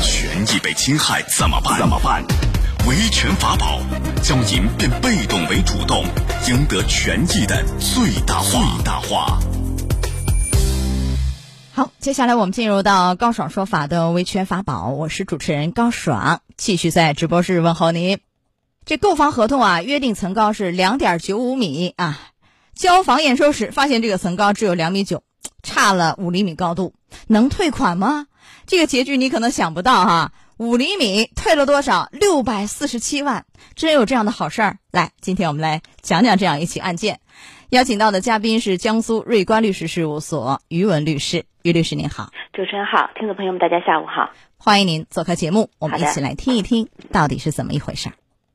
[0.00, 1.76] 权益被侵害怎么办？
[1.76, 2.24] 怎么办？
[2.86, 3.80] 维权法宝
[4.22, 6.04] 将您变被动为主动，
[6.46, 8.50] 赢得权益的最大化。
[8.52, 9.40] 最大化。
[11.72, 18.20] 好，接下来我们进入到高爽说法的维权法宝，我是主持人高爽，继续在直播室问候您。
[18.84, 22.20] 这购房合同啊，约定层高是两点九五米啊，
[22.76, 25.24] 交房验收时发现这个层高只有两米九，
[25.64, 26.94] 差了五厘米高度，
[27.26, 28.28] 能退款吗？
[28.66, 32.08] 这个结局你可能想不到哈，五厘米退了多少？
[32.12, 34.78] 六百四十七万，真有这样的好事儿？
[34.90, 37.20] 来，今天我们来讲讲这样一起案件。
[37.70, 48.10] 邀请到的嘉宾是江苏瑞观律师事务所于文律师，于律师您好，主持人好，听众朋友们大家下午好，欢迎您做客节目，我们一起来听一听到底是怎么一回事。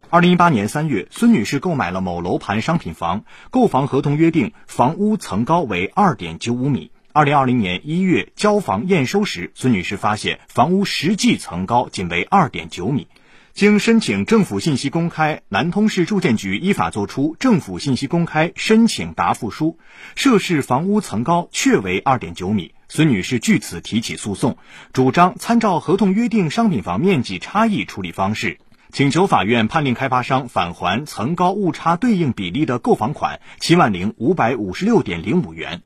[0.09, 6.91] 二零一八年三月，孙女士购买了某楼盘商品房，购房合同约定房屋层高为二点九五米。
[7.19, 13.09] 二零二零年一月交房验收时，孙女士发现房屋实际层高仅为二点九米。
[13.51, 19.77] 经申请政府信息公开，南通市住建局依法作出政府信息公开申请答复书，
[20.15, 22.73] 涉事房屋层高确为二点九米。
[22.87, 24.57] 孙女士据此提起诉讼，
[24.93, 28.59] 主张参照合同约定商品房面积差异处理方式。
[28.93, 35.81] 请求法院判令开发商返还层高误差对应比例的购房款七万零五百五十六点零五元。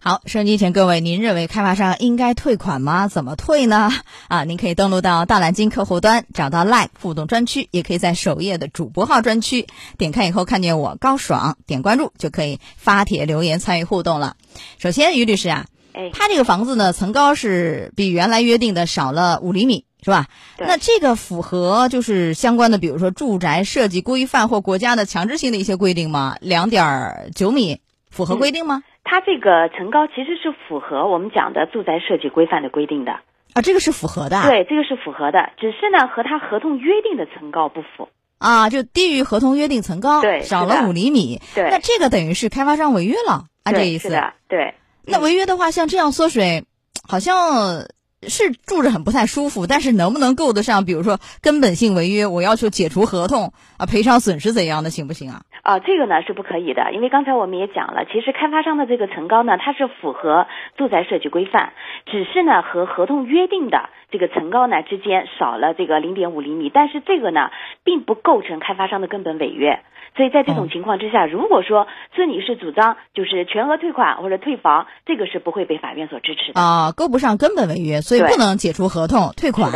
[0.00, 3.08] 好，收音机前各位，您认为开发商应该退款吗？
[3.08, 3.90] 怎么退呢？
[4.28, 14.36] 啊，您可以登录到大蓝鲸客户端，找到 Live 互动专区，也可以在首页的主播号专区点开以后看见我高爽，点关注就可以发帖留言参与互动了。
[14.78, 19.84] 首先，于律师啊，哎，他这个房子呢，层高是比原来约定的少了五厘米。
[20.00, 20.28] 是吧？
[20.58, 26.36] 那这个符合就是相关的，比如说住宅设计规范或国家的强制性的一些规定吗？
[26.40, 28.84] 两点九米符合规定吗？
[29.08, 33.12] 它这个层高其实是符合我们讲的住宅设计规范的规定的
[33.54, 34.42] 啊，这个是符合的。
[34.42, 41.40] 对，这个是符合的，只是呢和它合同约定的层高不符啊，就低于合同约定层高，对，少了五厘米。
[41.54, 44.10] 对，那这个等于是开发商违约了，按这意思。
[44.46, 44.74] 对，
[45.04, 46.64] 那违约的话，像这样缩水，
[47.08, 47.88] 好像。
[48.26, 50.84] 是住着很不太舒服，但是能不能够得上？
[50.84, 55.42] 比如说根本性违约，我要求解除合同啊，赔偿损失怎样的，行不行啊？
[55.68, 60.46] 啊，这个呢是不可以的，因为刚才我们也讲了，其实开发商的这个层高呢，它是符合
[60.78, 61.74] 住宅设计规范，
[62.06, 67.50] 只是呢和合同约定的这个层高呢之间少了这个零点五厘米，但是这个呢
[67.84, 69.80] 并不构成开发商的根本违约。
[70.16, 79.70] 所以在这种情况之下，如果说孙女士主张就是全额退款或者退房，这个是不会被法院所支持的啊，够不上根本违约，所以不能解除合同退款。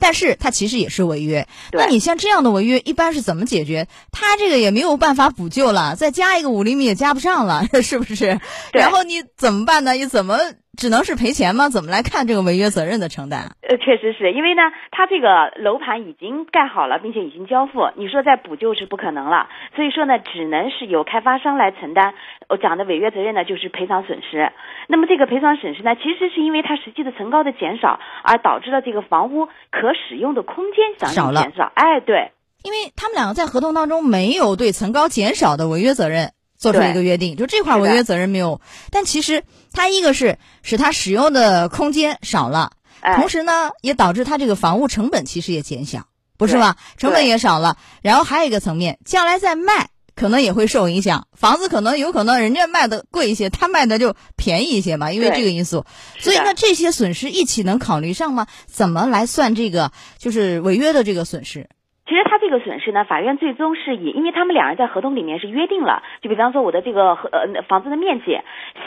[0.00, 1.46] 但是它其实也是违约。
[1.72, 3.86] 那你像这样的违约，一般是怎么解决？
[4.12, 8.38] 他这个也没有办法补救了，再加一个五厘米也加不上了， 是不是？
[8.72, 9.92] 然后你怎么办呢？
[9.92, 10.36] 你怎么？
[10.74, 11.68] 只能是赔钱吗？
[11.68, 13.52] 怎么来看这个违约责任的承担？
[13.60, 19.48] 呃，确实是因为呢，他这个楼盘已经盖好了，并且已经交付，你说再补救是不可能了。
[19.76, 22.14] 所以说呢，只能是由开发商来承担。
[22.48, 24.50] 我讲的违约责任呢，就是赔偿损失。
[24.88, 31.70] 那么这个赔偿损失呢，其实是因为它实际的层高的减少，而导致了这个房屋可使用的空间少了减少。
[31.74, 36.32] 哎，对，因为他们两个在合同当中没有对层高减少的违约责任。
[36.58, 38.60] 做出一个约定，就这块违约责任没有，
[38.92, 42.70] 但其实它一个是使它使用的空间少了，
[43.16, 46.06] 同时呢也导致它这个房屋成本其实也减小，
[46.38, 46.76] 不是吗？
[46.96, 55.84] 成本也少了，然后还有一个层面，将来再卖可能也会受影响，房子可能有可能人家卖的贵一些，他卖的就便宜一些嘛，因为这个因素，
[56.20, 58.46] 所以那这些损失一起能考虑上吗？
[58.66, 61.68] 怎么来算这个就是违约的这个损失？
[62.04, 68.36] 其实他这个损失呢，法院最终是以，因为他们两人在合同里面是约定了，就比方说我的这个呃房子的面积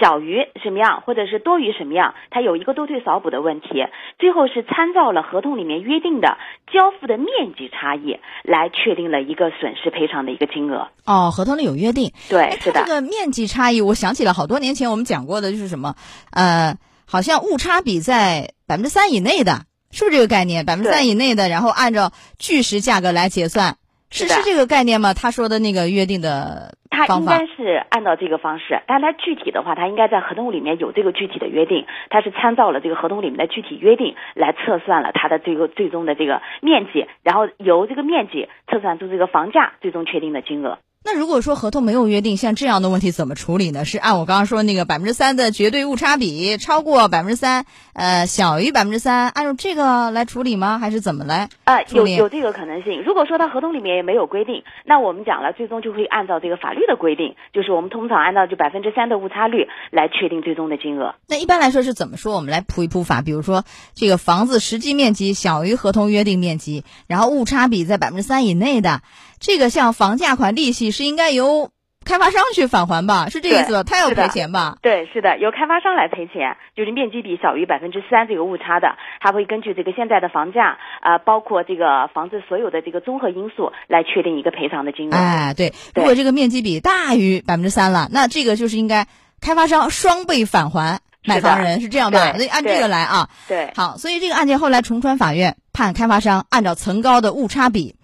[0.02, 3.88] 小于什么样，或者是多于什么样，它有一个多退少补的问题，
[4.20, 6.38] 最后是参照了合同里面约定的
[6.74, 10.90] 交付的面积差异来确定了一个损失赔偿的一个金额。
[11.06, 12.84] 哦，合同里有约定，对，是的。
[12.84, 15.96] 这个面积差异，我想起了好多年前我们讲过的，就是什么
[16.32, 16.76] 呃，
[17.08, 19.62] 好像误差比在百分之三以内的。
[19.96, 20.66] 是不是这个概念？
[20.66, 23.78] 百分之三以内的，然后按照巨实价格来结算，
[24.12, 25.14] 是是这个概念吗？
[25.14, 40.78] 他说的那个约定的他应该是按照这个方式，但他具体的话，他应该在合同里面有这个具体的约定，他是参照了这个合同里面的具体约定来测算了他的这个最终的这个面积，然后由这个面积测算出这个房价最终确定的金额。
[41.06, 43.86] 那如果说合同没有约定，像这样的问题怎么处理呢？
[43.86, 50.80] 是按我刚刚说那个百分之三的绝对误差比，超过百分之三，呃，小于百分之三，按照这个来处理吗？
[50.80, 51.48] 还是怎么来？
[51.66, 53.04] 啊，有有这个可能性。
[53.04, 61.14] 如果说他合同里面也没有规定，那我们讲了，最终就会按照这个法律的规定，就是我们通常按照就百分之三的误差率来确定最终的金额。
[61.28, 62.34] 那一般来说是怎么说？
[62.34, 63.22] 我们来铺一铺法。
[63.22, 63.64] 比如说，
[63.94, 69.02] 这个房子实际面积小于合同约定面积，然后误差比在百分之三以内的，
[69.40, 71.70] 这个像房价款利息是应该由。
[72.08, 73.82] 开发商去返还吧，是这意思吧？
[73.82, 74.78] 他要赔钱吧？
[74.84, 85.18] 对，是的，由开发商来赔钱，就是面积比小于百分之三这个误差的，他会根据这个现在的房价啊，包括这个房子所有的这个综合因素来确定一个赔偿的金额。
[85.18, 89.08] 哎，对，如果这个面积比大于百分之三了，那这个就是应该
[89.42, 92.34] 开发商双倍返还买房人，是这样吧？
[92.38, 93.30] 那按这个来啊。
[93.48, 93.74] 对。
[93.76, 97.96] 好，所以这个案件后来崇川法院判开发商按照层高的误差比。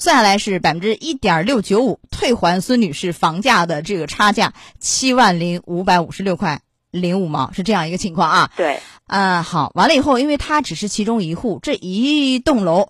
[0.00, 8.50] 算下来是百分之一点六九五，退还孙女士房价的这个差价七万零五百五十六块零五毛，是这样一个情况啊。
[8.56, 12.88] 对，啊，好，完了以后，因为他只是其中一户，这一栋楼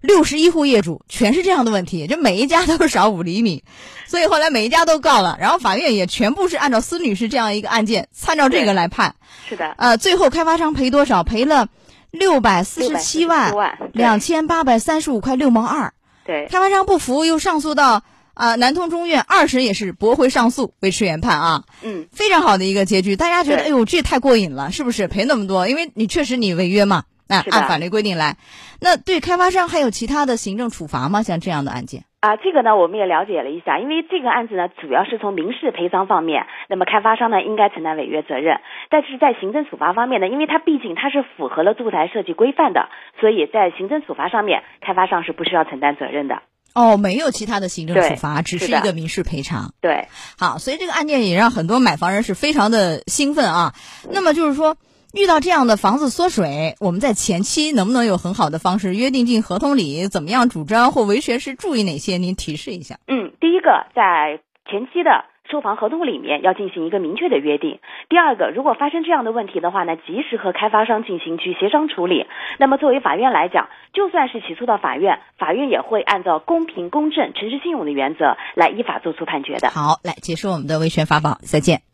[0.00, 3.64] 六十一户业主全是这样的问题，就每一家都是少五厘米，
[4.06, 9.16] 所以后来每一家都告了，然后法院也全部是按照孙女士这样一个案件，参照这个来判。
[9.48, 9.74] 是的。
[9.76, 11.24] 呃，最后开发商赔多少？
[11.24, 11.66] 赔了
[12.12, 13.52] 六百四十七万
[13.92, 15.92] 两千八百三十五块六毛二。
[16.24, 18.02] 对，开发商不服，又上诉到
[18.34, 21.64] 啊南通中院，二审也是驳回上诉，维持原判啊。
[21.82, 25.68] 嗯，非常好的一个结局，大家觉得哎呦这太过瘾了，是不是赔那么多？
[25.68, 28.36] 因为你确实你违约嘛，那按法律规定来。
[28.80, 31.22] 那对开发商还有其他的行政处罚吗？
[31.22, 38.60] 像这样的案件啊，这个呢我们也了解了一下，因为这个案子呢主要是从民事赔偿方面，那么开发商呢应该承担违约责任，
[38.90, 42.88] 但是在行政处罚方面呢，因为它毕竟它是符合了住宅设计规范的，
[43.20, 46.42] 所以在行政处罚上面，开发商是不需要承担责任的。
[46.74, 49.72] 哦，没有其他的行政处罚，只是一个民事赔偿。
[49.80, 53.74] 对，好，所以这个案件也让很多买房人是非常的兴奋啊。
[54.10, 54.76] 那么就是说，
[55.14, 60.08] 遇到这样的房子缩水，我们在前期能不能有很好的方式约定进合同里？
[60.08, 62.18] 怎么样主张或维权时注意哪些？
[62.18, 62.98] 您提示一下。
[63.06, 64.40] 嗯，第一个在
[64.70, 65.24] 前期的。
[65.50, 67.78] 售房合同里面要进行一个明确的约定。
[68.08, 72.26] 第二个，如果发生这样的问题的话呢，及时和开发商进行去协商处理。
[72.58, 79.68] 那么作为法院来讲，就算是起诉到法院，法院也会按照公平、公正、诚实、信用的原则来依法作出判决的。
[79.68, 81.93] 好，来结束我们的维权法宝，再见。